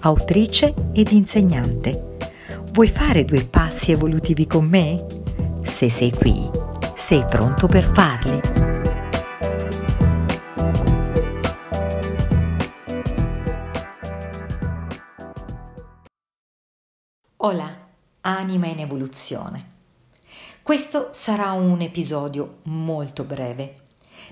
[0.00, 2.16] autrice ed insegnante.
[2.72, 5.04] Vuoi fare due passi evolutivi con me?
[5.64, 6.48] Se sei qui,
[6.94, 8.40] sei pronto per farli.
[17.40, 17.88] Hola,
[18.20, 19.76] anima in evoluzione.
[20.62, 23.82] Questo sarà un episodio molto breve,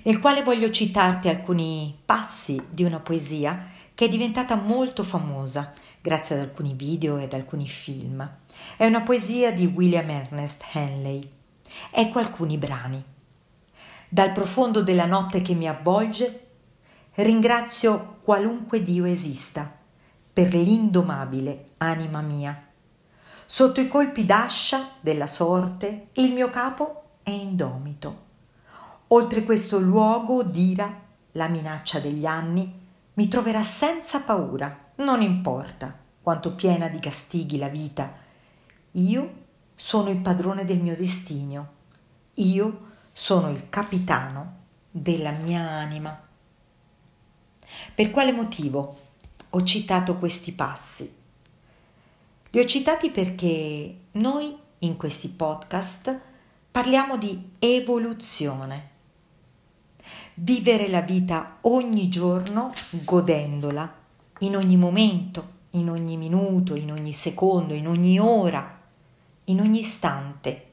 [0.03, 6.35] nel quale voglio citarti alcuni passi di una poesia che è diventata molto famosa grazie
[6.35, 8.29] ad alcuni video e ad alcuni film.
[8.75, 11.27] È una poesia di William Ernest Henley.
[11.89, 13.03] Ecco alcuni brani.
[14.07, 16.47] Dal profondo della notte che mi avvolge,
[17.15, 19.75] ringrazio qualunque Dio esista
[20.31, 22.67] per l'indomabile anima mia.
[23.47, 28.25] Sotto i colpi d'ascia della sorte il mio capo è indomito.
[29.07, 32.85] Oltre questo luogo d'ira, la minaccia degli anni,
[33.17, 38.13] mi troverà senza paura, non importa quanto piena di castighi la vita.
[38.91, 41.73] Io sono il padrone del mio destino,
[42.35, 44.55] io sono il capitano
[44.91, 46.19] della mia anima.
[47.95, 48.99] Per quale motivo
[49.49, 51.15] ho citato questi passi?
[52.51, 56.19] Li ho citati perché noi in questi podcast
[56.69, 58.95] parliamo di evoluzione
[60.39, 63.91] vivere la vita ogni giorno godendola,
[64.39, 68.79] in ogni momento, in ogni minuto, in ogni secondo, in ogni ora,
[69.45, 70.65] in ogni istante.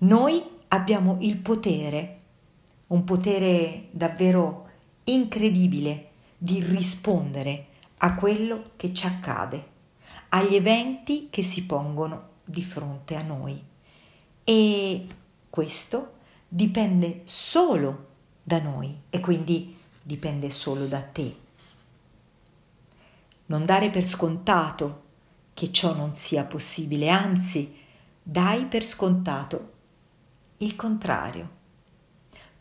[0.00, 2.18] Noi abbiamo il potere,
[2.88, 4.66] un potere davvero
[5.04, 7.66] incredibile di rispondere
[7.98, 9.66] a quello che ci accade,
[10.30, 13.60] agli eventi che si pongono di fronte a noi.
[14.44, 15.06] E
[15.48, 16.12] questo
[16.46, 18.07] dipende solo
[18.48, 21.36] da noi e quindi dipende solo da te.
[23.46, 25.02] Non dare per scontato
[25.52, 27.76] che ciò non sia possibile, anzi
[28.22, 29.72] dai per scontato
[30.58, 31.56] il contrario.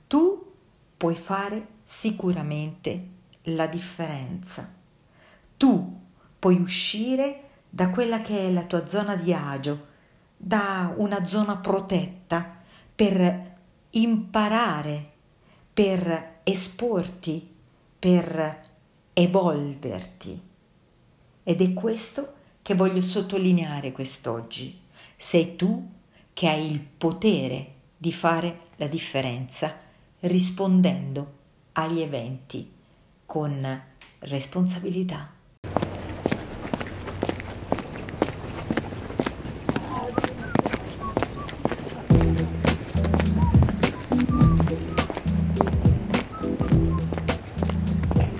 [0.07, 0.53] Tu
[0.97, 3.07] puoi fare sicuramente
[3.43, 4.69] la differenza.
[5.55, 6.01] Tu
[6.37, 9.85] puoi uscire da quella che è la tua zona di agio,
[10.35, 12.57] da una zona protetta
[12.93, 13.55] per
[13.91, 15.15] imparare
[15.77, 17.47] per esporti,
[17.99, 18.65] per
[19.13, 20.41] evolverti.
[21.43, 22.33] Ed è questo
[22.63, 24.75] che voglio sottolineare quest'oggi.
[25.15, 25.87] Sei tu
[26.33, 29.77] che hai il potere di fare la differenza
[30.21, 31.33] rispondendo
[31.73, 32.71] agli eventi
[33.27, 33.83] con
[34.21, 35.31] responsabilità.